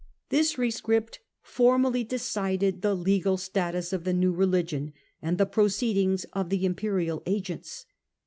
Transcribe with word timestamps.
This 0.29 0.57
rescript 0.57 1.19
formally 1.43 2.03
decided 2.03 2.81
the 2.81 2.95
legal 2.95 3.37
status 3.37 3.93
of 3.93 4.03
the 4.03 4.15
new 4.15 4.31
religion 4.33 4.93
and 5.21 5.37
the 5.37 5.45
proceedings 5.45 6.25
of 6.33 6.49
the 6.49 6.65
imperial 6.65 7.21
agents. 7.27 7.85